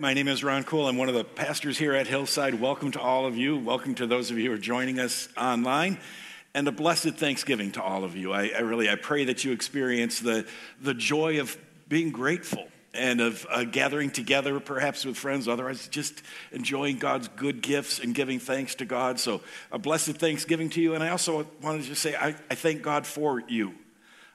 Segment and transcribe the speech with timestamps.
[0.00, 0.88] My name is Ron Kool.
[0.88, 2.58] I'm one of the pastors here at Hillside.
[2.58, 3.58] Welcome to all of you.
[3.58, 5.98] Welcome to those of you who are joining us online.
[6.54, 8.32] And a blessed Thanksgiving to all of you.
[8.32, 10.46] I, I really, I pray that you experience the,
[10.80, 11.54] the joy of
[11.86, 17.60] being grateful and of uh, gathering together, perhaps with friends, otherwise just enjoying God's good
[17.60, 19.20] gifts and giving thanks to God.
[19.20, 20.94] So, a blessed Thanksgiving to you.
[20.94, 23.74] And I also wanted to say, I, I thank God for you.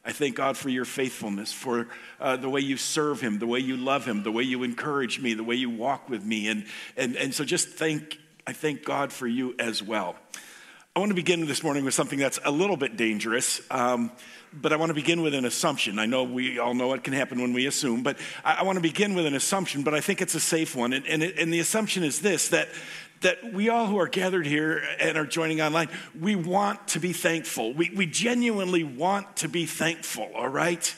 [0.05, 1.87] I thank God for your faithfulness, for
[2.19, 5.19] uh, the way you serve Him, the way you love Him, the way you encourage
[5.19, 6.47] me, the way you walk with me.
[6.47, 6.65] And,
[6.95, 10.15] and, and so just thank, I thank God for you as well.
[10.95, 14.11] I want to begin this morning with something that's a little bit dangerous, um,
[14.53, 15.99] but I want to begin with an assumption.
[15.99, 18.77] I know we all know what can happen when we assume, but I, I want
[18.77, 20.93] to begin with an assumption, but I think it's a safe one.
[20.93, 22.69] And, and, it, and the assumption is this that
[23.21, 27.13] that we all who are gathered here and are joining online, we want to be
[27.13, 27.73] thankful.
[27.73, 30.93] We, we genuinely want to be thankful, all right?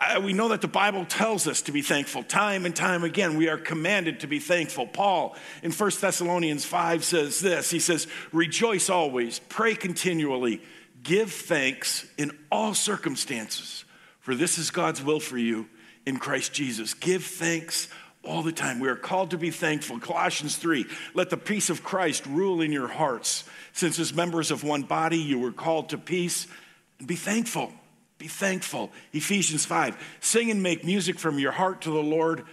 [0.00, 3.36] Uh, we know that the Bible tells us to be thankful time and time again.
[3.36, 4.86] We are commanded to be thankful.
[4.86, 10.62] Paul in 1 Thessalonians 5 says this He says, Rejoice always, pray continually,
[11.02, 13.84] give thanks in all circumstances,
[14.20, 15.68] for this is God's will for you
[16.06, 16.94] in Christ Jesus.
[16.94, 17.88] Give thanks
[18.24, 18.80] all the time.
[18.80, 19.98] We are called to be thankful.
[19.98, 23.44] Colossians 3 let the peace of Christ rule in your hearts.
[23.72, 26.46] Since, as members of one body, you were called to peace,
[26.98, 27.72] and be thankful.
[28.18, 28.90] Be thankful.
[29.12, 32.44] Ephesians 5 sing and make music from your heart to the Lord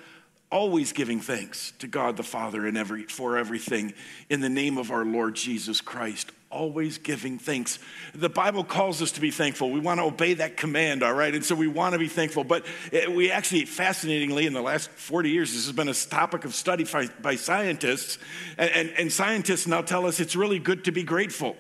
[0.50, 3.94] always giving thanks to God the Father in every, for everything
[4.30, 6.32] in the name of our Lord Jesus Christ.
[6.50, 7.78] Always giving thanks.
[8.16, 9.70] The Bible calls us to be thankful.
[9.70, 11.36] We want to obey that command, all right?
[11.36, 12.46] And so we want to be thankful.
[12.46, 12.66] But
[13.10, 16.86] we actually, fascinatingly, in the last 40 years, this has been a topic of study
[16.86, 18.18] by, by scientists.
[18.58, 21.58] And, and, and scientists now tell us it's really good to be grateful.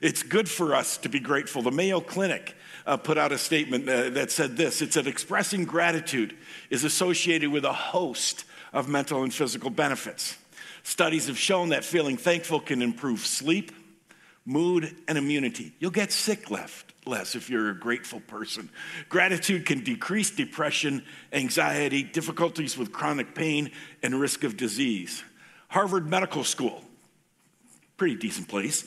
[0.00, 1.62] It's good for us to be grateful.
[1.62, 2.54] The Mayo Clinic
[2.86, 6.36] uh, put out a statement uh, that said this it said, expressing gratitude
[6.70, 10.38] is associated with a host of mental and physical benefits.
[10.82, 13.72] Studies have shown that feeling thankful can improve sleep,
[14.48, 15.72] mood, and immunity.
[15.78, 18.70] You'll get sick left less if you're a grateful person.
[19.08, 23.70] Gratitude can decrease depression, anxiety, difficulties with chronic pain,
[24.02, 25.22] and risk of disease.
[25.68, 26.82] Harvard Medical School,
[27.98, 28.84] pretty decent place,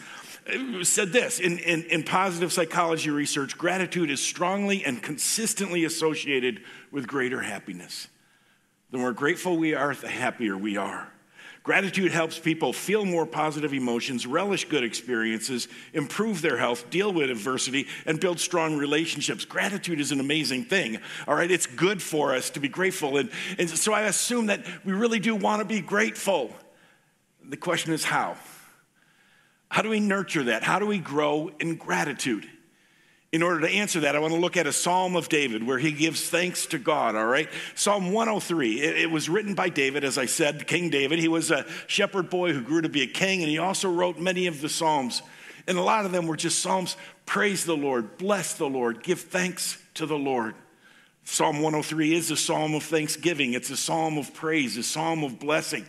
[0.81, 6.61] said this in, in, in, positive psychology research gratitude is strongly and consistently associated
[6.91, 8.07] with greater happiness.
[8.89, 11.11] The more grateful we are, the happier we are.
[11.63, 17.29] Gratitude helps people feel more positive emotions, relish good experiences, improve their health, deal with
[17.29, 19.45] adversity, and build strong relationships.
[19.45, 21.51] Gratitude is an amazing thing, all right?
[21.51, 23.17] It's good for us to be grateful.
[23.17, 23.29] And,
[23.59, 26.51] and so I assume that we really do want to be grateful.
[27.47, 28.37] The question is how?
[29.69, 30.63] How do we nurture that?
[30.63, 32.49] How do we grow in gratitude?
[33.31, 35.77] In order to answer that, I want to look at a Psalm of David where
[35.77, 37.47] he gives thanks to God, all right?
[37.75, 38.81] Psalm 103.
[38.81, 41.17] It, it, was written by David, as I said, King David.
[41.17, 44.19] He was a shepherd boy who grew to be a king, and he also wrote
[44.19, 45.21] many of the Psalms.
[45.65, 49.21] And a lot of them were just Psalms praise the Lord, bless the Lord, give
[49.21, 50.55] thanks to the Lord.
[51.23, 55.39] Psalm 103 is a psalm of thanksgiving, it's a psalm of praise, a psalm of
[55.39, 55.85] blessing.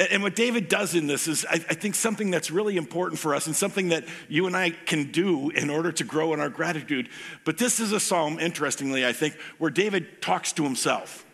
[0.00, 3.46] And what David does in this is, I, think, something that's really important for us
[3.46, 7.10] and something that you and I can do in order to grow in our gratitude.
[7.44, 11.26] But this is a psalm, interestingly, I think, where David talks to himself.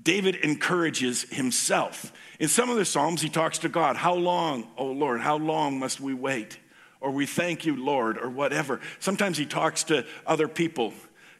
[0.00, 2.12] David encourages himself.
[2.38, 3.96] In some of the Psalms, he talks to God.
[3.96, 6.58] How long, oh Lord, how long must we wait?
[7.00, 8.80] Or we thank you, Lord, or whatever.
[9.00, 10.92] Sometimes he talks to other people.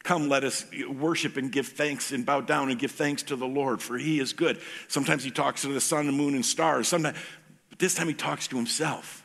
[0.05, 3.47] Come, let us worship and give thanks and bow down and give thanks to the
[3.47, 4.61] Lord, for he is good.
[4.89, 6.89] Sometimes he talks to the sun and moon and stars.
[6.89, 7.19] Sometimes,
[7.71, 9.23] but this time he talks to himself.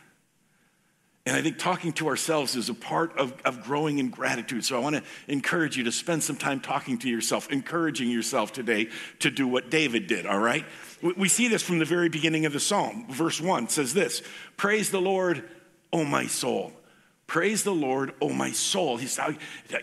[1.25, 4.65] And I think talking to ourselves is a part of, of growing in gratitude.
[4.65, 8.51] So I want to encourage you to spend some time talking to yourself, encouraging yourself
[8.51, 10.65] today to do what David did, all right?
[11.01, 13.05] We, see this from the very beginning of the psalm.
[13.09, 14.21] Verse 1 says this
[14.57, 15.49] Praise the Lord,
[15.93, 16.73] O my soul.
[17.27, 18.97] Praise the Lord, oh my soul.
[18.97, 19.17] He's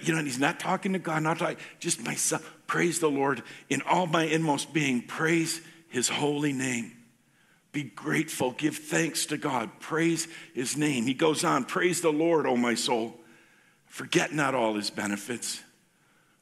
[0.02, 2.48] you know, he's not talking to God, not talking, just myself.
[2.66, 5.02] Praise the Lord in all my inmost being.
[5.02, 6.92] Praise his holy name.
[7.72, 11.04] Be grateful, give thanks to God, praise his name.
[11.04, 13.16] He goes on, praise the Lord, oh my soul.
[13.86, 15.62] Forget not all his benefits,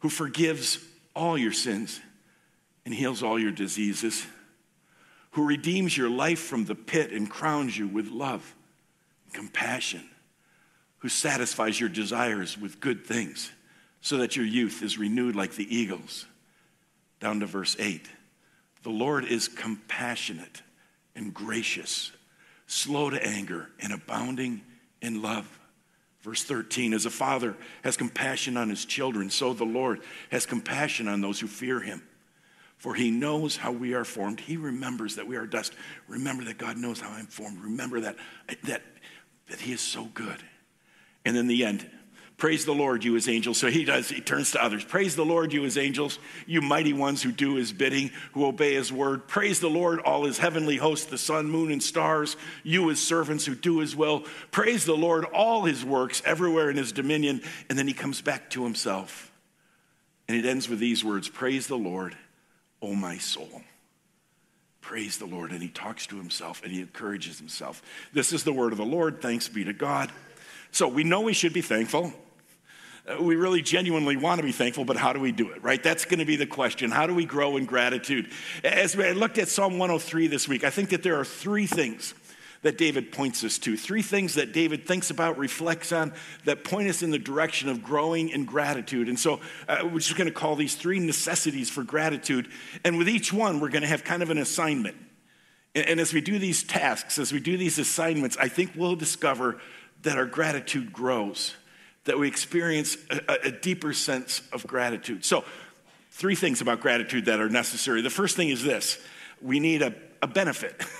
[0.00, 0.78] who forgives
[1.14, 2.00] all your sins
[2.84, 4.26] and heals all your diseases,
[5.32, 8.54] who redeems your life from the pit and crowns you with love
[9.26, 10.08] and compassion
[10.98, 13.50] who satisfies your desires with good things
[14.00, 16.26] so that your youth is renewed like the eagles.
[17.20, 18.08] Down to verse 8.
[18.82, 20.62] The Lord is compassionate
[21.14, 22.12] and gracious,
[22.66, 24.62] slow to anger, and abounding
[25.02, 25.58] in love.
[26.22, 30.00] Verse 13 As a father has compassion on his children, so the Lord
[30.30, 32.02] has compassion on those who fear him.
[32.76, 34.38] For he knows how we are formed.
[34.38, 35.72] He remembers that we are dust.
[36.06, 37.60] Remember that God knows how I'm formed.
[37.60, 38.14] Remember that,
[38.62, 38.82] that,
[39.48, 40.40] that he is so good.
[41.28, 41.86] And then the end.
[42.38, 43.58] Praise the Lord, you his angels.
[43.58, 44.82] So he does, he turns to others.
[44.82, 48.72] Praise the Lord, you his angels, you mighty ones who do his bidding, who obey
[48.72, 49.28] his word.
[49.28, 53.44] Praise the Lord, all his heavenly hosts, the sun, moon, and stars, you his servants
[53.44, 54.24] who do his will.
[54.52, 57.42] Praise the Lord, all his works, everywhere in his dominion.
[57.68, 59.30] And then he comes back to himself.
[60.28, 62.16] And it ends with these words Praise the Lord,
[62.80, 63.60] O my soul.
[64.80, 65.50] Praise the Lord.
[65.50, 67.82] And he talks to himself and he encourages himself.
[68.14, 69.20] This is the word of the Lord.
[69.20, 70.10] Thanks be to God.
[70.72, 72.12] So we know we should be thankful.
[73.08, 75.82] Uh, we really genuinely want to be thankful, but how do we do it, right?
[75.82, 76.90] That's going to be the question.
[76.90, 78.30] How do we grow in gratitude?
[78.62, 82.14] As I looked at Psalm 103 this week, I think that there are three things
[82.62, 83.76] that David points us to.
[83.76, 86.12] Three things that David thinks about, reflects on,
[86.44, 89.08] that point us in the direction of growing in gratitude.
[89.08, 92.48] And so uh, we're just going to call these three necessities for gratitude.
[92.84, 94.96] And with each one, we're going to have kind of an assignment.
[95.74, 98.96] And, and as we do these tasks, as we do these assignments, I think we'll
[98.96, 99.60] discover
[100.02, 101.54] that our gratitude grows
[102.08, 105.24] that we experience a, a deeper sense of gratitude.
[105.24, 105.44] So,
[106.10, 108.00] three things about gratitude that are necessary.
[108.00, 108.98] The first thing is this
[109.42, 110.82] we need a, a benefit.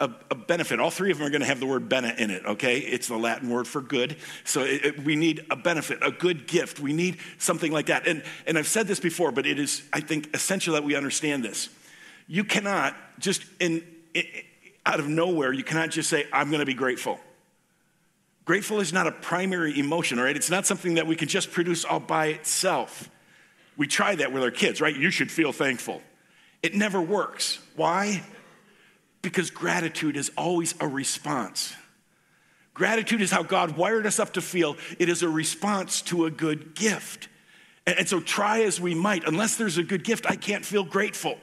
[0.00, 0.78] A, a, benefit.
[0.78, 2.78] All three of them are going to have the word bene in it, okay?
[2.78, 4.16] It's the Latin word for good.
[4.44, 6.78] So it, it, we need a benefit, a good gift.
[6.78, 8.06] We need something like that.
[8.06, 11.44] And, and I've said this before, but it is, I think, essential that we understand
[11.44, 11.68] this.
[12.28, 14.22] You cannot just, in, in
[14.86, 17.18] out of nowhere, you cannot just say, I'm going to be grateful.
[18.48, 20.34] Grateful is not a primary emotion, right?
[20.34, 23.10] It's not something that we can just produce all by itself.
[23.76, 24.96] We try that with our kids, right?
[24.96, 26.00] You should feel thankful.
[26.62, 27.58] It never works.
[27.76, 28.22] Why?
[29.20, 31.74] Because gratitude is always a response.
[32.72, 34.78] Gratitude is how God wired us up to feel.
[34.98, 37.28] It is a response to a good gift.
[37.86, 41.36] And, so, try as we might, unless there's a good gift, I can't feel grateful.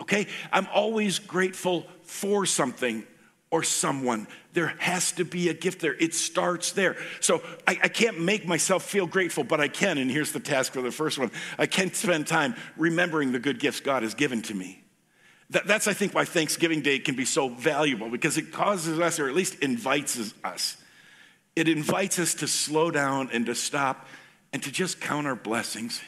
[0.00, 0.26] Okay?
[0.50, 3.04] I'm always grateful for something
[3.50, 4.26] or someone.
[4.52, 5.94] There has to be a gift there.
[5.94, 6.96] It starts there.
[7.20, 9.98] So I, I, can't make myself feel grateful, but I can.
[9.98, 13.58] And here's the task for the first one I can spend time remembering the good
[13.58, 14.82] gifts God has given to me.
[15.50, 19.18] That, that's, I think, why Thanksgiving Day can be so valuable because it causes us,
[19.18, 20.76] or at least invites us,
[21.56, 24.06] it invites us to slow down and to stop
[24.52, 26.00] and to just count our blessings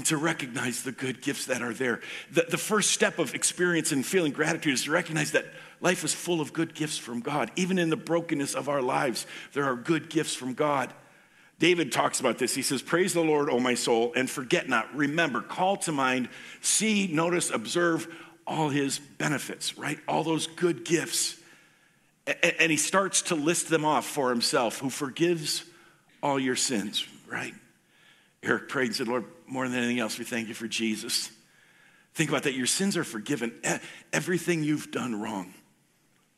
[0.00, 2.00] and to recognize the good gifts that are there.
[2.32, 5.44] The, the first step of experience and feeling gratitude is to recognize that
[5.82, 7.50] life is full of good gifts from God.
[7.54, 10.94] Even in the brokenness of our lives, there are good gifts from God.
[11.58, 12.54] David talks about this.
[12.54, 14.88] He says, Praise the Lord, O my soul, and forget not.
[14.96, 16.30] Remember, call to mind,
[16.62, 18.08] see, notice, observe
[18.46, 19.98] all his benefits, right?
[20.08, 21.36] All those good gifts.
[22.26, 25.62] And he starts to list them off for himself, who forgives
[26.22, 27.52] all your sins, right?
[28.42, 31.30] Eric prayed and said, Lord, more than anything else, we thank you for Jesus.
[32.14, 32.54] Think about that.
[32.54, 33.52] Your sins are forgiven.
[34.12, 35.54] Everything you've done wrong,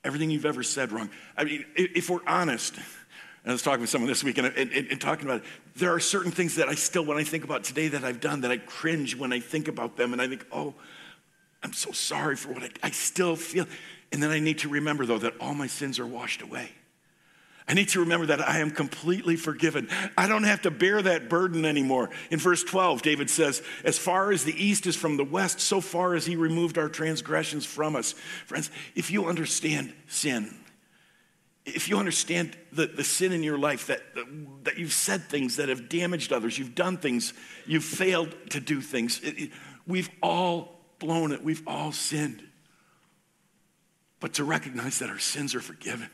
[0.05, 1.11] everything you've ever said wrong.
[1.37, 4.73] I mean, if we're honest, and I was talking with someone this week and, and,
[4.73, 7.64] and, talking about it, there are certain things that I still, when I think about
[7.64, 10.12] today that I've done, that I cringe when I think about them.
[10.12, 10.75] And I think, oh,
[11.62, 13.67] I'm so sorry for what I, I still feel.
[14.12, 16.70] And then I need to remember, though, that all my sins are washed away.
[17.69, 19.88] I need to remember that I am completely forgiven.
[20.19, 22.11] I don't have to bear that burden anymore.
[22.31, 25.81] In verse 12, David says, As far as the east is from the west, so
[25.81, 28.12] far as he removed our transgressions from us.
[28.47, 30.53] Friends, if you understand sin,
[31.65, 34.03] if you understand the, the sin in your life, that,
[34.65, 37.32] that you've said things that have damaged others, you've done things,
[37.65, 39.51] you've failed to do things, it, it,
[39.86, 42.43] we've all blown it, we've all sinned.
[44.19, 46.10] But to recognize that our sins are forgiven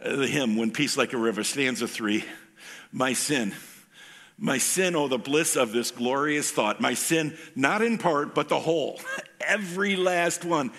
[0.00, 2.24] the hymn, When Peace Like a River, stanza three.
[2.92, 3.54] My sin,
[4.38, 6.80] my sin, oh, the bliss of this glorious thought.
[6.80, 9.00] My sin, not in part, but the whole,
[9.40, 10.72] every last one,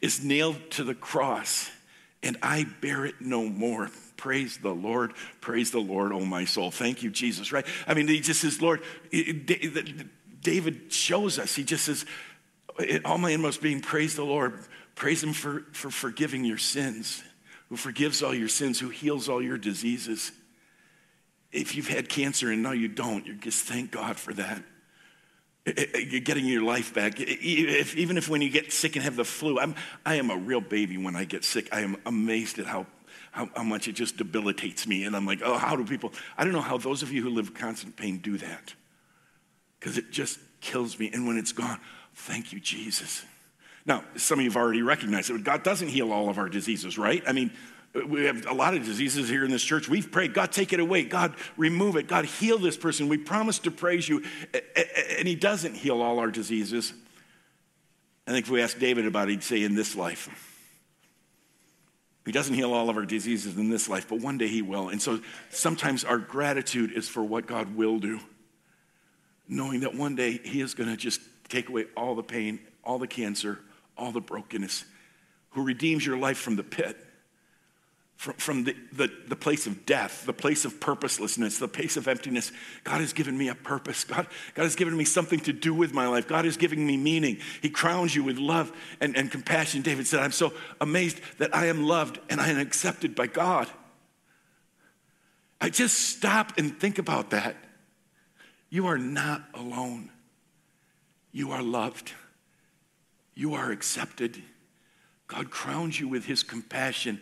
[0.00, 1.70] is nailed to the cross,
[2.22, 3.90] and I bear it no more.
[4.16, 6.70] Praise the Lord, praise the Lord, oh my soul.
[6.70, 7.66] Thank you, Jesus, right?
[7.86, 8.82] I mean, he just says, Lord,
[10.42, 12.04] David shows us, he just says,
[13.04, 14.58] all my inmost being, praise the Lord,
[14.94, 17.22] praise him for, for forgiving your sins
[17.68, 20.32] who forgives all your sins, who heals all your diseases.
[21.52, 24.62] If you've had cancer and now you don't, you just thank God for that.
[25.66, 27.20] You're getting your life back.
[27.20, 30.62] Even if when you get sick and have the flu, I'm, I am a real
[30.62, 31.68] baby when I get sick.
[31.72, 32.86] I am amazed at how,
[33.32, 35.04] how, how much it just debilitates me.
[35.04, 36.12] And I'm like, oh, how do people?
[36.38, 38.74] I don't know how those of you who live constant pain do that
[39.78, 41.10] because it just kills me.
[41.12, 41.80] And when it's gone,
[42.14, 43.24] thank you, Jesus.
[43.88, 45.42] Now, some of you have already recognized it.
[45.42, 47.22] God doesn't heal all of our diseases, right?
[47.26, 47.50] I mean,
[48.06, 49.88] We have a lot of diseases here in this church.
[49.88, 51.04] We've prayed, God, take it away.
[51.04, 52.06] God, remove it.
[52.06, 53.08] God, heal this person.
[53.08, 54.22] We promise to praise you.
[55.18, 56.92] And He doesn't heal all our diseases.
[58.26, 60.28] I think if we ask David about it, he'd say, in this life.
[62.26, 64.90] He doesn't heal all of our diseases in this life, but one day He will.
[64.90, 68.20] And so sometimes our gratitude is for what God will do,
[69.48, 72.98] knowing that one day He is going to just take away all the pain, all
[72.98, 73.60] the cancer,
[73.98, 74.84] all the brokenness,
[75.50, 76.96] who redeems your life from the pit
[78.18, 82.08] from, from the, the, the, place of death, the place of purposelessness, the place of
[82.08, 82.50] emptiness.
[82.82, 84.02] God has given me a purpose.
[84.02, 86.26] God, God has given me something to do with my life.
[86.26, 87.38] God is giving me meaning.
[87.62, 89.82] He crowns you with love and, and compassion.
[89.82, 93.68] David said, I'm so amazed that I am loved and I am accepted by God.
[95.60, 97.54] I just stop and think about that.
[98.68, 100.10] You are not alone.
[101.30, 102.12] You are loved.
[103.38, 104.42] You are accepted.
[105.28, 107.20] God crowns you with his compassion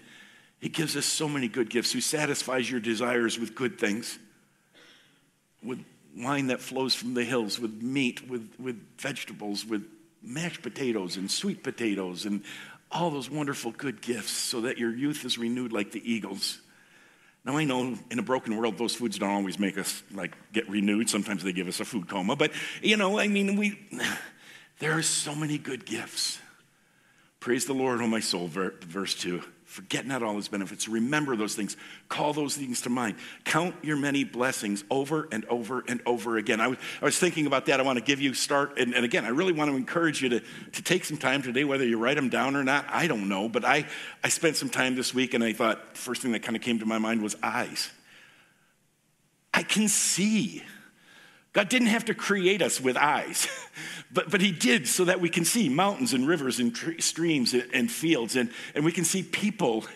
[0.60, 4.18] he gives us so many good gifts, who satisfies your desires with good things,
[5.62, 5.84] with
[6.16, 9.86] wine that flows from the hills, with meat, with, with vegetables, with
[10.22, 12.42] mashed potatoes and sweet potatoes, and
[12.90, 16.60] all those wonderful good gifts, so that your youth is renewed like the eagles.
[17.44, 20.68] Now I know in a broken world those foods don't always make us like get
[20.68, 21.08] renewed.
[21.08, 22.50] Sometimes they give us a food coma, but
[22.82, 23.78] you know, I mean, we
[24.78, 26.38] there are so many good gifts.
[27.40, 29.42] Praise the Lord, oh my soul, verse 2.
[29.66, 30.88] Forget not all his benefits.
[30.88, 31.76] Remember those things.
[32.08, 33.16] Call those things to mind.
[33.44, 36.60] Count your many blessings over and over and over again.
[36.60, 37.78] I was, I was thinking about that.
[37.78, 38.78] I want to give you start.
[38.78, 41.64] And, and, again, I really want to encourage you to, to take some time today,
[41.64, 42.86] whether you write them down or not.
[42.88, 43.48] I don't know.
[43.48, 43.86] But I,
[44.24, 46.78] I spent some time this week and I thought, first thing that kind of came
[46.78, 47.90] to my mind was eyes.
[49.52, 50.62] I can see.
[51.56, 53.48] God didn't have to create us with eyes,
[54.12, 57.54] but, but He did so that we can see mountains and rivers and tree, streams
[57.54, 59.86] and, and fields, and, and we can see people.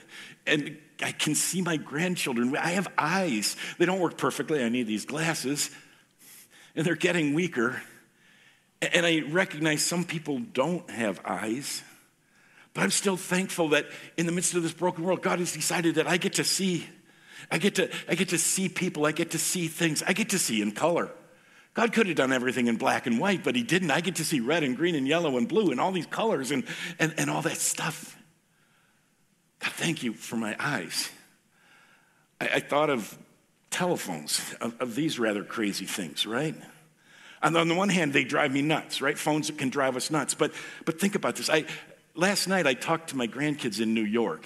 [0.47, 2.57] And I can see my grandchildren.
[2.57, 3.57] I have eyes.
[3.77, 4.65] They don't work perfectly.
[4.65, 5.71] I need these glasses,
[6.75, 7.83] and they're getting weaker.
[8.81, 11.83] And I recognize some people don't have eyes,
[12.73, 13.85] but I'm still thankful that
[14.17, 16.89] in the midst of this broken world, God has decided that I get to see.
[17.51, 19.05] I get to, I get to see people.
[19.05, 20.03] I get to see things.
[20.03, 21.11] I get to see in color.
[21.75, 23.91] God could have done everything in black and white, but He didn't.
[23.91, 26.51] I get to see red and green and yellow and blue and all these colors
[26.51, 26.65] and,
[26.99, 28.17] and, and all that stuff.
[29.61, 31.11] God, thank you for my eyes.
[32.41, 33.17] I, I thought of
[33.71, 36.57] telephones, of, of, these rather crazy things, right?
[37.43, 39.17] And on the one hand, they drive me nuts, right?
[39.17, 40.35] Phones that can drive us nuts.
[40.35, 40.53] But,
[40.85, 41.49] but think about this.
[41.49, 41.67] I,
[42.15, 44.45] last night, I talked to my grandkids in New York.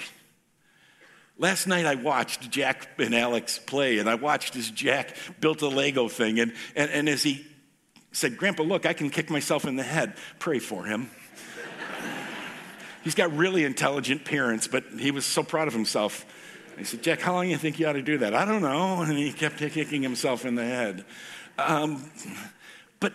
[1.37, 5.69] Last night I watched Jack and Alex play, and I watched as Jack built a
[5.69, 6.39] Lego thing.
[6.39, 7.45] And, and, and as he
[8.13, 10.15] said, Grandpa, look, I can kick myself in the head.
[10.39, 11.11] Pray for him.
[13.03, 16.25] He's got really intelligent parents, but he was so proud of himself.
[16.79, 18.35] I said, Jack, how long do you think you ought to do that?
[18.35, 19.03] I don't know.
[19.03, 21.05] And he kept kicking himself in the head.
[21.59, 22.11] Um,
[23.01, 23.13] but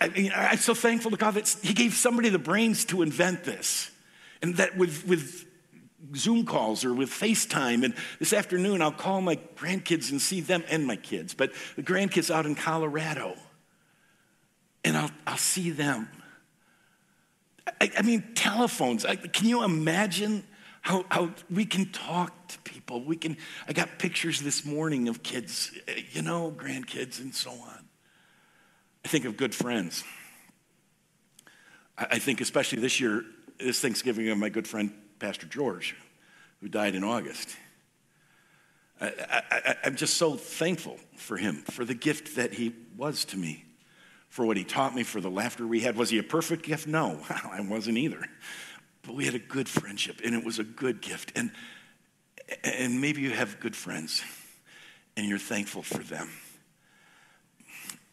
[0.00, 3.44] I mean, I'm so thankful to God that He gave somebody the brains to invent
[3.44, 3.90] this.
[4.42, 5.46] And that with, with
[6.16, 7.84] Zoom calls or with FaceTime.
[7.84, 11.82] And this afternoon, I'll call my grandkids and see them and my kids, but the
[11.82, 13.36] grandkids out in Colorado.
[14.84, 16.08] And I'll, I'll see them.
[17.80, 19.04] I, I mean, telephones.
[19.04, 20.44] I, can you imagine
[20.80, 23.04] how, how we can talk to people?
[23.04, 23.36] We can,
[23.68, 27.84] I got pictures this morning of kids, eh, you know, grandkids and so on.
[29.04, 30.02] I think of good friends.
[31.98, 33.24] I, I think, especially this year,
[33.58, 35.94] this Thanksgiving, of my good friend Pastor George,
[36.60, 37.56] who died in August.
[39.00, 43.64] I, am just so thankful for him, for the gift that he was to me,
[44.28, 45.96] for what he taught me, for the laughter we had.
[45.96, 46.86] Was he a perfect gift?
[46.86, 48.26] No, I wasn't either.
[49.02, 51.32] But we had a good friendship, and it was a good gift.
[51.34, 51.50] And,
[52.62, 54.22] and maybe you have good friends,
[55.16, 56.28] and you're thankful for them.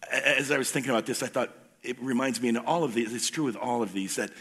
[0.09, 3.13] As I was thinking about this, I thought it reminds me, in all of these,
[3.13, 4.31] it's true with all of these, that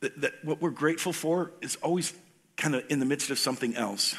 [0.00, 2.12] that, that what we're grateful for is always
[2.56, 4.14] kind of in the midst of something else.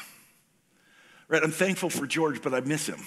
[1.28, 1.42] Right?
[1.42, 3.00] I'm thankful for George, but I miss him.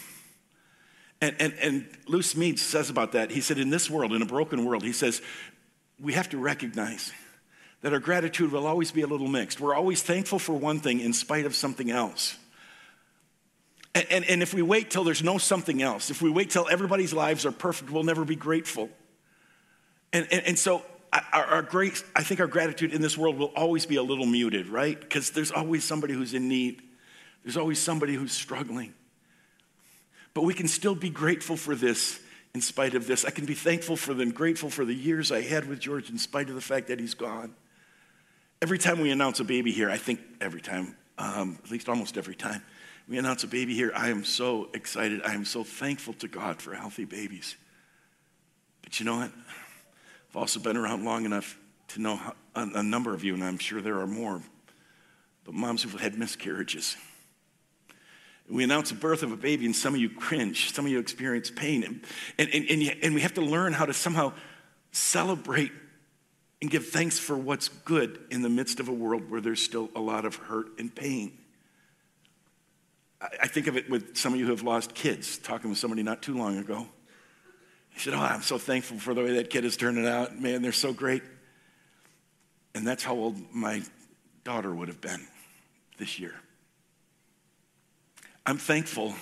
[1.22, 4.26] And, and, and Lew Smedes says about that, he said, in this world, in a
[4.26, 5.22] broken world, he says,
[6.00, 7.12] we have to recognize
[7.82, 9.62] that our gratitude will always be a little mixed.
[9.62, 12.38] We're always thankful for one thing in spite of something else.
[13.94, 16.68] And, and, and if we wait till there's no something else, if we wait till
[16.70, 18.90] everybody's lives are perfect, we'll never be grateful.
[20.12, 20.84] And, and, and so
[21.34, 24.26] our, our great, I think our gratitude in this world will always be a little
[24.26, 25.00] muted, right?
[25.00, 26.82] Because there's always somebody who's in need.
[27.44, 28.94] There's always somebody who's struggling.
[30.34, 32.20] But we can still be grateful for this
[32.54, 33.26] in spite of this.
[33.26, 36.18] I can be thankful for them, grateful for the years I had with George in
[36.18, 37.54] spite of the fact that he's gone.
[38.62, 42.18] Every time we announce a baby here, I think every time um, at least almost
[42.18, 42.62] every time
[43.08, 45.22] we announce a baby here, I am so excited.
[45.24, 47.56] I am so thankful to God for healthy babies.
[48.82, 49.32] But you know what?
[50.36, 51.58] I've also been around long enough
[51.90, 54.42] to know how, a, a number of you, and I'm sure there are more,
[55.46, 56.98] but moms who've had miscarriages.
[58.50, 60.74] We announce the birth of a baby, and some of you cringe.
[60.74, 61.86] Some of you experience pain.
[61.86, 62.02] And,
[62.38, 64.34] and, and, and, and we have to learn how to somehow
[64.92, 65.72] celebrate
[66.62, 69.90] and give thanks for what's good in the midst of a world where there's still
[69.96, 71.32] a lot of hurt and pain.
[73.22, 76.04] I think of it with some of you who have lost kids, talking with somebody
[76.04, 76.90] not too long ago.
[77.96, 80.38] He said, Oh, I'm so thankful for the way that kid is turning out.
[80.38, 81.24] Man, they're so great.
[82.76, 83.82] And that's how old my
[84.44, 85.26] daughter would have been
[85.98, 86.36] this year.
[88.46, 89.16] I'm thankful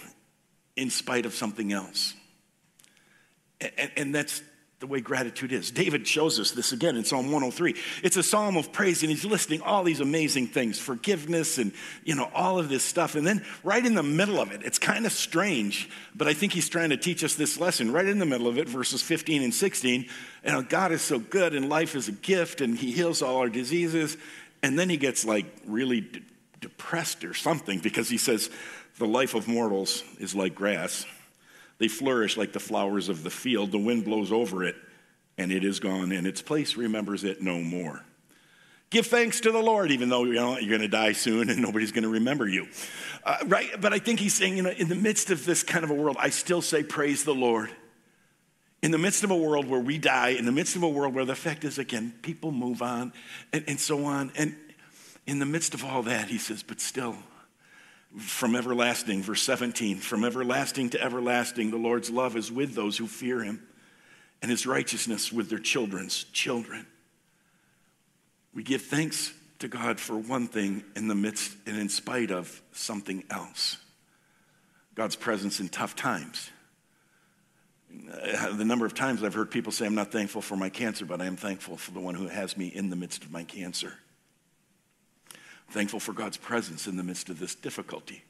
[0.75, 2.15] in spite of something else.
[3.61, 4.41] And, and that's
[4.83, 5.71] the way gratitude is.
[5.71, 7.73] David shows us this again in Psalm 103.
[8.03, 11.71] It's a psalm of praise, and he's listing all these amazing things forgiveness and,
[12.03, 13.15] you know, all of this stuff.
[13.15, 16.51] And then right in the middle of it, it's kind of strange, but I think
[16.51, 17.93] he's trying to teach us this lesson.
[17.93, 21.17] Right in the middle of it, verses 15 and 16, you know, God is so
[21.17, 24.17] good, and life is a gift, and he heals all our diseases.
[24.63, 26.19] And then he gets like really de-
[26.59, 28.49] depressed or something because he says,
[28.99, 31.05] The life of mortals is like grass
[31.77, 33.71] they flourish like the flowers of the field.
[33.71, 34.75] The wind blows over it,
[35.37, 38.03] and it is gone, and its place remembers it no more.
[38.93, 41.59] Give thanks to the Lord, even though you know, you're going to die soon and
[41.59, 42.67] nobody's going to remember you.
[43.23, 43.69] Uh, right?
[43.81, 45.95] But I think he's saying, you know, in the midst of this kind of a
[45.95, 47.71] world, I still say, praise the Lord.
[48.83, 51.15] In the midst of a world where we die, in the midst of a world
[51.15, 53.13] where the fact is, again, people move on
[53.51, 54.31] and, and so on.
[54.35, 54.55] And
[55.25, 57.15] in the midst of all that, he says, but still,
[58.17, 63.07] from everlasting, verse 17, from everlasting to everlasting, the Lord's love is with those who
[63.07, 63.65] fear him,
[64.41, 66.85] and his righteousness with their children's children.
[68.53, 72.61] We give thanks to God for one thing in the midst and in spite of
[72.71, 73.77] something else
[74.95, 76.51] God's presence in tough times.
[77.91, 81.03] Uh, the number of times I've heard people say, I'm not thankful for my cancer,
[81.03, 83.43] but I am thankful for the one who has me in the midst of my
[83.43, 83.93] cancer.
[85.73, 88.23] Thankful for God's presence in the midst of this difficulty.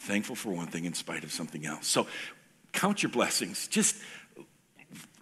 [0.00, 1.86] Thankful for one thing in spite of something else.
[1.86, 2.06] So
[2.72, 3.68] count your blessings.
[3.68, 3.96] Just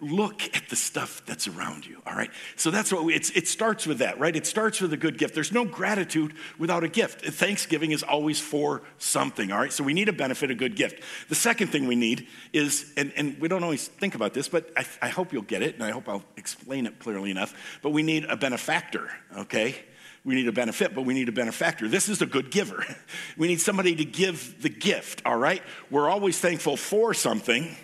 [0.01, 2.29] look at the stuff that's around you all right?
[2.57, 4.35] So that's what we, it starts with that right?
[4.35, 5.33] It starts with a good gift.
[5.33, 7.21] There's no gratitude without a gift.
[7.21, 9.71] Thanksgiving is always for something all right?
[9.71, 11.01] So we need a benefit a good gift.
[11.29, 14.69] The second thing we need is and, and we don't always think about this but
[14.75, 17.91] I, I hope you'll get it and i hope i'll explain it clearly enough but
[17.91, 19.77] we need a benefactor okay
[20.25, 21.87] we need a benefit, but we need a benefactor.
[21.87, 22.85] This is a good giver.
[23.35, 25.63] We need somebody to give the gift, all right?
[25.89, 27.75] We're always thankful for something,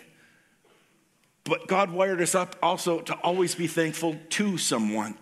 [1.43, 5.17] but God wired us up also to always be thankful to someone.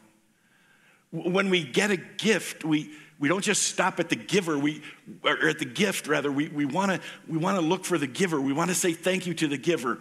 [1.11, 4.81] When we get a gift, we, we don't just stop at the giver, we,
[5.23, 6.29] or at the gift rather.
[6.29, 8.41] We, we want to we wanna look for the giver.
[8.41, 9.99] We want to say thank you to the giver.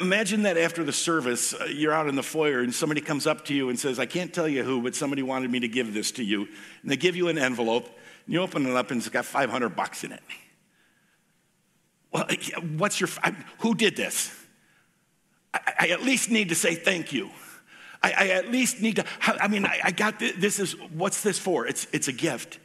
[0.00, 3.44] Imagine that after the service, uh, you're out in the foyer and somebody comes up
[3.44, 5.94] to you and says, I can't tell you who, but somebody wanted me to give
[5.94, 6.48] this to you.
[6.82, 9.76] And they give you an envelope, and you open it up and it's got 500
[9.76, 10.22] bucks in it.
[12.10, 12.26] Well,
[12.76, 13.08] what's your,
[13.60, 14.34] who did this?
[15.54, 17.30] I, I at least need to say thank you.
[18.02, 21.22] I, I at least need to, I mean, I, I got this, this is, what's
[21.22, 21.64] this for?
[21.64, 22.58] It's, it's a gift.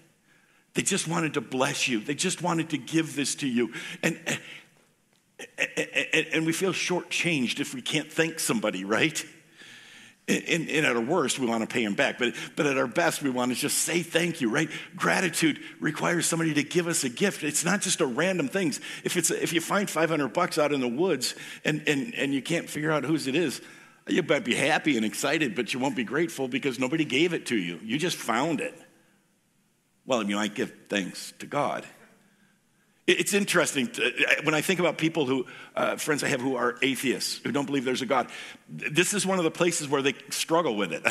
[0.74, 2.00] They just wanted to bless you.
[2.00, 3.74] They just wanted to give this to you.
[4.02, 4.20] And,
[6.34, 9.24] and we feel shortchanged if we can't thank somebody, right?
[10.28, 12.18] And, at our worst, we want to pay them back.
[12.18, 14.70] But, but at our best, we want to just say thank you, right?
[14.96, 17.44] Gratitude requires somebody to give us a gift.
[17.44, 18.70] It's not just a random thing.
[19.04, 22.42] If, it's if you find 500 bucks out in the woods and, and, and you
[22.42, 23.62] can't figure out whose it is,
[24.08, 27.48] you might be happy and excited, but you won't be grateful because nobody gave it
[27.48, 27.80] to you.
[27.84, 28.80] You just found it.
[30.06, 31.86] Well, you might give thanks to God.
[33.08, 36.78] It's interesting uh, when I think about people who, uh, friends I have who are
[36.84, 38.30] atheists, who don't believe there's a God.
[38.70, 41.04] This is one of the places where they struggle with it.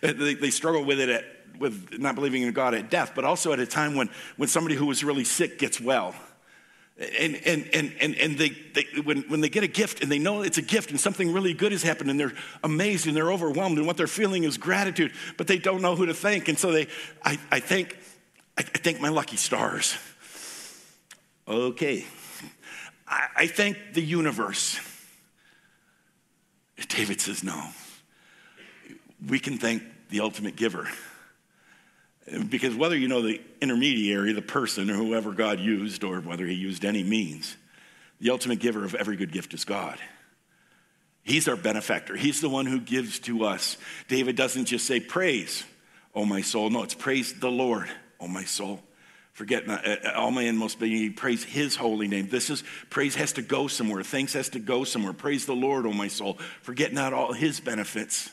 [0.18, 1.24] they, they, struggle with it at,
[1.58, 4.76] with not believing in God at death, but also at a time when, when somebody
[4.76, 6.14] who was really sick gets well.
[6.98, 10.18] And, and, and, and, and they, they, when, when they get a gift and they
[10.18, 12.32] know it's a gift and something really good has happened and they're
[12.64, 16.06] amazed and they're overwhelmed and what they're feeling is gratitude, but they don't know who
[16.06, 16.48] to thank.
[16.48, 16.86] And so they,
[17.22, 17.98] I, I thank,
[18.56, 19.98] I thank my lucky stars.
[21.48, 22.04] Okay.
[23.06, 24.80] I, I thank the universe.
[26.88, 27.68] David says, no.
[29.26, 30.88] We can thank the ultimate giver.
[32.48, 36.54] Because whether you know the intermediary, the person, or whoever God used, or whether he
[36.54, 37.56] used any means,
[38.20, 39.98] the ultimate giver of every good gift is God.
[41.22, 42.16] He's our benefactor.
[42.16, 43.76] He's the one who gives to us.
[44.08, 45.64] David doesn't just say, Praise,
[46.14, 46.70] O my soul.
[46.70, 47.88] No, it's praise the Lord,
[48.20, 48.80] O my soul.
[49.36, 52.30] Forget not, uh, all man must be praise his holy name.
[52.30, 54.02] This is praise has to go somewhere.
[54.02, 55.12] Thanks has to go somewhere.
[55.12, 56.38] Praise the Lord, O my soul.
[56.62, 58.30] Forget not all his benefits.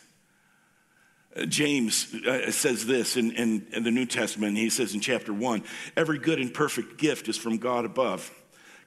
[1.36, 4.56] Uh, James uh, says this in, in, in the New Testament.
[4.56, 5.64] He says in chapter one,
[5.98, 8.32] every good and perfect gift is from God above,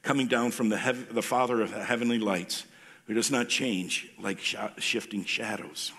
[0.03, 2.65] coming down from the, hev- the Father of the heavenly lights,
[3.09, 5.93] who does not change like sh- shifting shadows.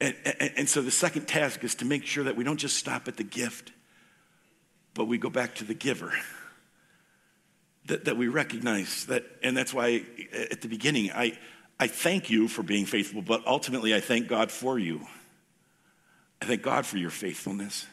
[0.00, 2.78] And, and, and so the second task is to make sure that we don't just
[2.78, 3.72] stop at the gift
[4.94, 6.12] but we go back to the giver.
[7.86, 10.04] That, that we recognize that, and that's why
[10.50, 11.36] at the beginning, I,
[11.80, 15.04] I thank you for being faithful, but ultimately I thank God for you.
[16.40, 17.86] I thank God for your faithfulness.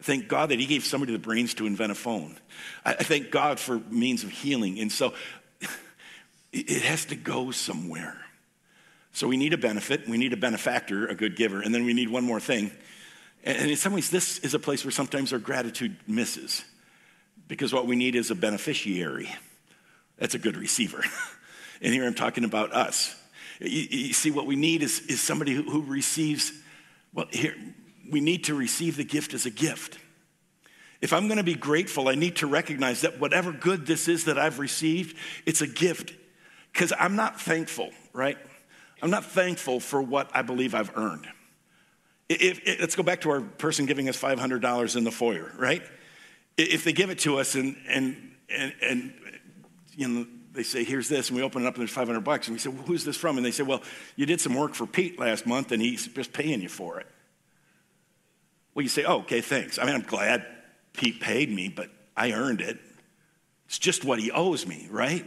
[0.00, 2.38] I thank God that He gave somebody the brains to invent a phone.
[2.86, 4.80] I, I thank God for means of healing.
[4.80, 5.12] And so
[6.52, 8.16] it has to go somewhere.
[9.12, 11.92] So we need a benefit, we need a benefactor, a good giver, and then we
[11.92, 12.72] need one more thing
[13.44, 16.64] and in some ways, this is a place where sometimes our gratitude misses
[17.46, 19.30] because what we need is a beneficiary.
[20.16, 21.04] That's a good receiver.
[21.82, 23.14] and here I'm talking about us.
[23.60, 26.52] You, you see, what we need is, is somebody who, who receives,
[27.12, 27.54] well, here,
[28.10, 29.98] we need to receive the gift as a gift.
[31.02, 34.24] If I'm going to be grateful, I need to recognize that whatever good this is
[34.24, 36.14] that I've received, it's a gift.
[36.72, 38.38] Because I'm not thankful, right?
[39.02, 41.26] I'm not thankful for what I believe I've earned.
[42.28, 45.82] If, if, let's go back to our person giving us $500 in the foyer, right?
[46.56, 49.14] If they give it to us and, and, and, and
[49.96, 52.46] you know, they say, here's this, and we open it up and there's 500 bucks,
[52.46, 53.36] and we say, well, who's this from?
[53.36, 53.82] And they say, well,
[54.14, 57.06] you did some work for Pete last month and he's just paying you for it.
[58.74, 59.78] Well, you say, oh, okay, thanks.
[59.78, 60.46] I mean, I'm glad
[60.92, 62.78] Pete paid me, but I earned it.
[63.66, 65.24] It's just what he owes me, right?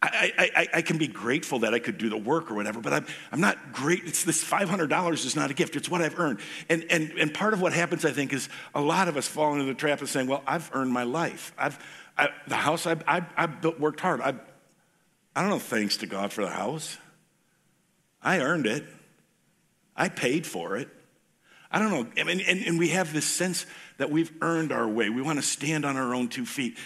[0.00, 2.92] I, I, I, can be grateful that I could do the work or whatever, but
[2.92, 4.04] I'm, I'm not great.
[4.04, 5.74] It's this $500 is not a gift.
[5.74, 6.38] It's what I've earned.
[6.68, 9.54] And, and, and part of what happens, I think, is a lot of us fall
[9.54, 11.52] into the trap of saying, well, I've earned my life.
[11.58, 11.78] I've,
[12.16, 14.20] I, the house I, I, I built, worked hard.
[14.20, 14.34] I,
[15.34, 16.96] I don't know thanks to God for the house.
[18.22, 18.84] I earned it.
[19.96, 20.88] I paid for it.
[21.72, 22.06] I don't know.
[22.16, 25.10] I mean, and, and we have this sense that we've earned our way.
[25.10, 26.78] We want to stand on our own two feet.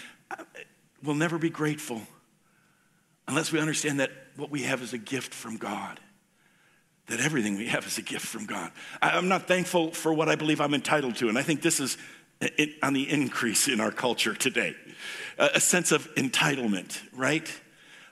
[1.03, 2.01] We'll never be grateful
[3.27, 5.99] unless we understand that what we have is a gift from God.
[7.07, 8.71] That everything we have is a gift from God.
[9.01, 11.97] I'm not thankful for what I believe I'm entitled to, and I think this is
[12.81, 14.75] on the increase in our culture today
[15.37, 17.49] a sense of entitlement, right?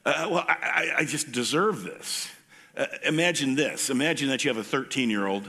[0.05, 2.29] Uh, well, I, I, just deserve this.
[2.75, 5.47] Uh, imagine this imagine that you have a 13 year old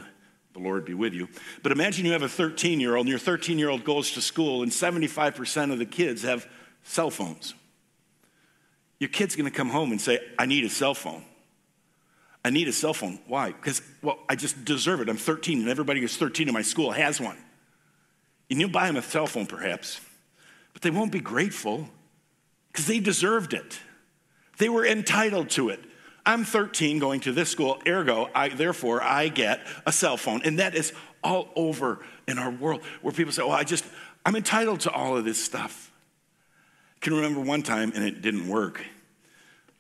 [0.53, 1.29] the Lord be with you.
[1.63, 4.21] But imagine you have a 13 year old, and your 13 year old goes to
[4.21, 6.47] school, and 75% of the kids have
[6.83, 7.55] cell phones
[9.03, 11.25] your kid's to come home and say, I need a cell phone.
[12.45, 13.19] I need a cell phone.
[13.27, 13.51] Why?
[13.51, 15.09] Because, well, I just deserve it.
[15.09, 17.37] I'm 13, and everybody who's 13 in my school has one.
[18.49, 20.01] And you'll buy them a cell phone, perhaps,
[20.73, 21.89] but they won't be grateful
[22.71, 23.81] because they deserved it.
[24.59, 25.81] They were entitled to it.
[26.25, 30.43] I'm 13 going to this school, ergo, I, therefore, I get a cell phone.
[30.45, 30.93] And that is
[31.25, 33.85] all over in our world where people say, well, I just,
[34.25, 35.89] I'm entitled to all of this stuff
[37.03, 38.81] can remember one time, and it didn't work,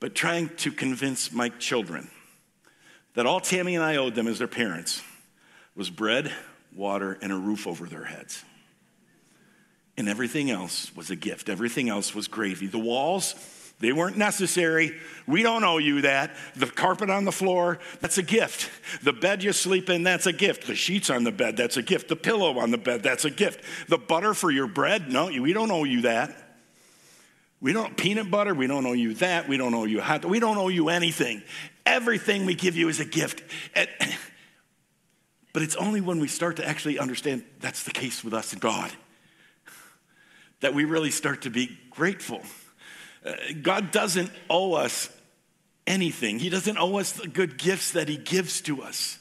[0.02, 2.10] but trying to convince my children
[3.14, 5.00] that all Tammy and I owed them as their parents
[5.76, 6.32] was bread,
[6.74, 8.42] water, and a roof over their heads.
[9.96, 11.48] And everything else was a gift.
[11.48, 12.66] Everything else was gravy.
[12.66, 13.36] The walls,
[13.78, 14.90] they weren't necessary.
[15.28, 16.34] We don't owe you that.
[16.56, 18.70] The carpet on the floor, that's a gift.
[19.04, 20.66] The bed you sleep in, that's a gift.
[20.66, 22.08] The sheets on the bed, that's a gift.
[22.08, 23.64] The pillow on the bed, that's a gift.
[23.88, 26.41] The butter for your bread, no, we don't owe you that.
[27.62, 30.40] We don't peanut butter, we don't owe you that, we don't owe you hot, we
[30.40, 31.42] don't owe you anything.
[31.86, 33.42] Everything we give you is a gift.
[35.52, 38.60] but it's only when we start to actually understand that's the case with us and
[38.60, 38.90] God
[40.62, 42.40] that we really start to be grateful.
[43.24, 45.10] Uh, God doesn't owe us
[45.86, 46.38] anything.
[46.38, 49.18] He doesn't owe us the good gifts that he gives to us.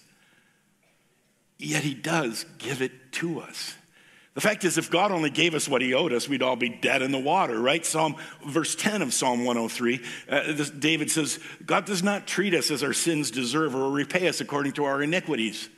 [1.57, 3.75] Yet he does give it to us.
[4.33, 6.69] The fact is, if God only gave us what he owed us, we'd all be
[6.69, 7.85] dead in the water, right?
[7.85, 8.15] Psalm,
[8.45, 12.81] verse 10 of Psalm 103, uh, this, David says, God does not treat us as
[12.81, 15.69] our sins deserve or repay us according to our iniquities.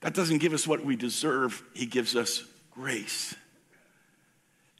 [0.00, 3.36] God doesn't give us what we deserve, he gives us grace.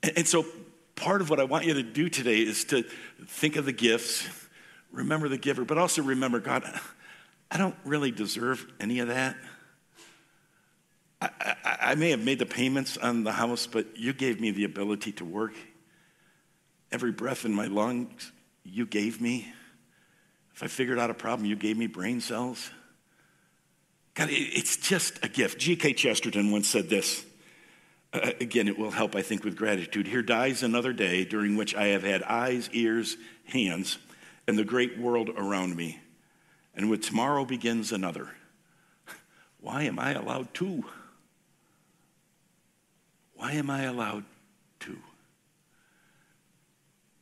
[0.03, 0.45] And, and so,
[0.97, 2.83] part of what I want you to do today is to
[3.27, 4.29] think of the gifts,
[4.91, 6.65] remember the giver, but also remember, God,
[7.49, 9.37] I don't really deserve any of that.
[11.23, 14.65] I, I, may have made the payments on the house, but you gave me the
[14.65, 15.55] ability to work.
[16.91, 18.33] Every breath in my lungs,
[18.65, 19.53] you gave me.
[20.55, 22.71] If I figured out a problem, you gave me brain cells.
[24.15, 25.59] God, it's just a gift.
[25.59, 25.95] G.K.
[25.95, 27.25] Chesterton once said this
[28.13, 30.07] Uh, again, it will help, I think, with gratitude.
[30.07, 33.99] Here dies another day during which I have had eyes, ears, hands,
[34.47, 36.01] and the great world around me.
[36.75, 38.29] And with tomorrow begins another.
[39.61, 40.85] Why am I allowed two?
[43.43, 44.23] Why am I allowed
[44.81, 44.97] to?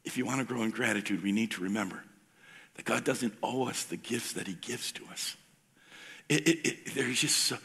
[0.05, 2.05] If you want to grow in gratitude, we need to remember
[2.75, 5.35] that God doesn't owe us the gifts that He gives to us.
[6.29, 7.57] It, it, it, there's just so,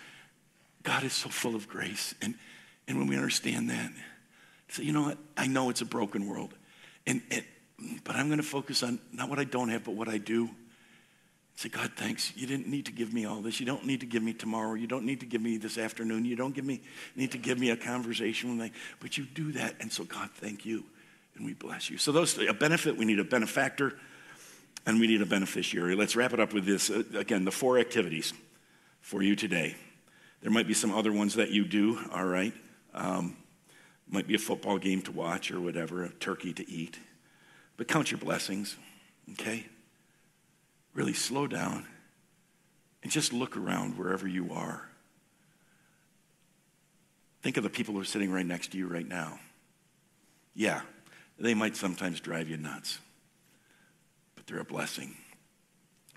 [0.83, 2.15] God is so full of grace.
[2.21, 2.35] And,
[2.87, 3.91] and when we understand that,
[4.69, 5.17] so you know what?
[5.35, 6.53] I know it's a broken world.
[7.05, 7.43] And, and
[8.05, 10.49] but I'm going to focus on not what I don't have, but what I do.
[11.57, 12.33] Say, God, thanks.
[12.35, 13.61] You didn't need to give me all this.
[13.61, 14.73] You don't need to give me tomorrow.
[14.73, 16.25] You don't need to give me this afternoon.
[16.25, 16.81] You don't give me,
[17.15, 18.71] need to give me a conversation me.
[18.99, 19.75] But you do that.
[19.79, 20.83] And so, God, thank you.
[21.35, 21.97] And we bless you.
[21.97, 23.97] So, those a benefit, we need a benefactor
[24.85, 25.95] and we need a beneficiary.
[25.95, 26.89] Let's wrap it up with this.
[26.89, 28.33] Uh, again, the four activities
[29.01, 29.75] for you today.
[30.41, 32.53] There might be some other ones that you do, all right?
[32.93, 33.37] Um,
[34.09, 36.99] might be a football game to watch or whatever, a turkey to eat.
[37.77, 38.75] But count your blessings,
[39.33, 39.65] okay?
[40.95, 41.85] Really slow down
[43.03, 44.81] and just look around wherever you are.
[47.43, 49.37] Think of the people who are sitting right next to you right now.
[50.55, 50.81] Yeah,
[51.37, 52.97] they might sometimes drive you nuts,
[54.35, 55.15] but they're a blessing.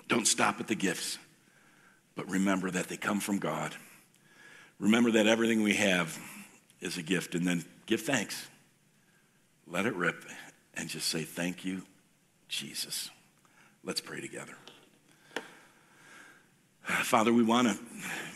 [0.06, 1.18] Don't stop at the gifts,
[2.14, 3.74] but remember that they come from God.
[4.78, 6.18] Remember that everything we have
[6.80, 8.46] is a gift, and then give thanks.
[9.66, 10.24] Let it rip,
[10.74, 11.82] and just say, Thank you,
[12.48, 13.10] Jesus.
[13.84, 14.54] Let's pray together.
[16.88, 17.78] Father, we want to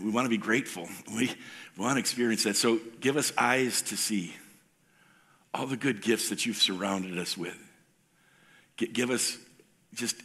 [0.02, 0.88] we want to be grateful.
[1.14, 1.30] We
[1.78, 2.56] want to experience that.
[2.56, 4.34] So give us eyes to see
[5.54, 7.56] all the good gifts that you've surrounded us with.
[8.76, 9.38] Give us
[9.94, 10.16] just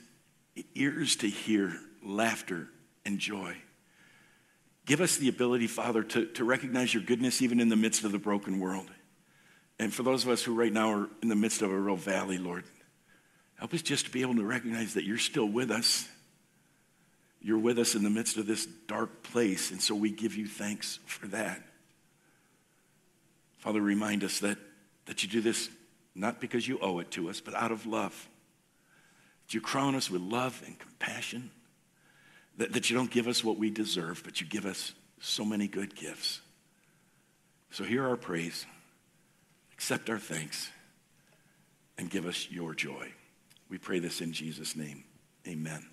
[0.75, 2.67] ears to hear laughter
[3.05, 3.55] and joy.
[4.85, 8.11] Give us the ability, Father, to, to recognize your goodness even in the midst of
[8.11, 8.89] the broken world.
[9.79, 11.97] And for those of us who right now are in the midst of a real
[11.97, 12.63] valley, Lord,
[13.59, 16.07] help us just to be able to recognize that you're still with us
[17.41, 20.47] you're with us in the midst of this dark place, and so we give you
[20.47, 21.61] thanks for that.
[23.57, 24.57] Father, remind us that,
[25.05, 25.69] that you do this
[26.15, 28.27] not because you owe it to us, but out of love.
[29.45, 31.51] That you crown us with love and compassion.
[32.57, 35.67] That, that you don't give us what we deserve, but you give us so many
[35.67, 36.41] good gifts.
[37.69, 38.65] So hear our praise,
[39.73, 40.69] accept our thanks,
[41.97, 43.11] and give us your joy.
[43.69, 45.03] We pray this in Jesus' name.
[45.47, 45.85] Amen.